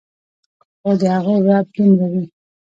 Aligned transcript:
خو 0.79 0.91
د 0.99 1.01
هغو 1.15 1.33
رعب 1.45 1.67
دومره 1.75 2.07
وي 2.13 2.23